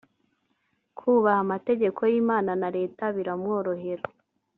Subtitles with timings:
[0.97, 4.05] kubaha amategeko y’Imana na Leta biramworohera